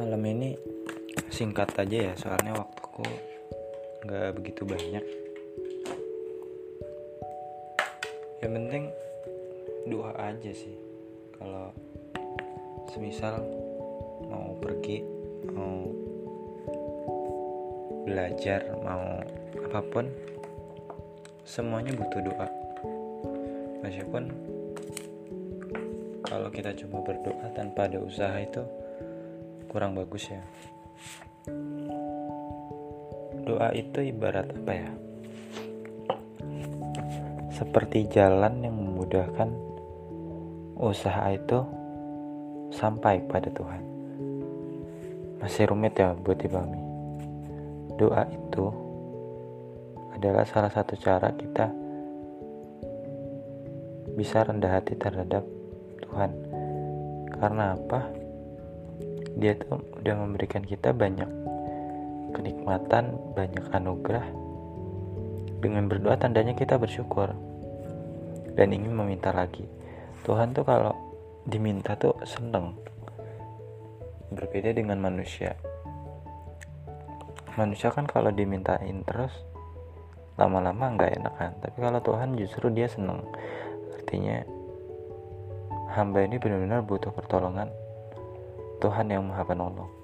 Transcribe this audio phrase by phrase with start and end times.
[0.00, 0.56] malam ini
[1.28, 3.04] singkat aja ya soalnya waktuku
[4.08, 5.04] nggak begitu banyak.
[8.40, 8.84] Yang penting
[9.92, 10.72] doa aja sih.
[11.36, 11.68] Kalau
[12.88, 13.44] semisal
[14.24, 15.04] mau pergi
[15.52, 15.92] mau
[18.08, 19.20] belajar mau
[19.68, 20.08] apa pun
[21.44, 22.48] semuanya butuh doa.
[23.84, 24.32] Meskipun
[26.24, 28.64] kalau kita cuma berdoa tanpa ada usaha itu
[29.70, 30.42] kurang bagus ya.
[33.46, 34.90] Doa itu ibarat apa ya?
[37.54, 39.46] Seperti jalan yang memudahkan
[40.74, 41.62] usaha itu
[42.74, 43.82] sampai pada Tuhan.
[45.38, 46.82] Masih rumit ya buat dipahami.
[47.94, 48.66] Doa itu
[50.18, 51.70] adalah salah satu cara kita
[54.18, 55.46] bisa rendah hati terhadap
[56.02, 56.34] Tuhan.
[57.38, 58.19] Karena apa
[59.40, 61.26] dia tuh udah memberikan kita banyak
[62.36, 64.26] kenikmatan banyak anugerah.
[65.60, 67.32] Dengan berdoa tandanya kita bersyukur
[68.56, 69.64] dan ingin meminta lagi.
[70.24, 70.92] Tuhan tuh kalau
[71.44, 72.76] diminta tuh seneng.
[74.32, 75.56] Berbeda dengan manusia.
[77.56, 79.32] Manusia kan kalau dimintain terus
[80.40, 83.20] lama-lama nggak enak kan tapi kalau Tuhan justru dia seneng.
[83.96, 84.44] Artinya
[85.92, 87.68] hamba ini benar-benar butuh pertolongan
[88.80, 89.99] Tuhan yang Maha Penolong.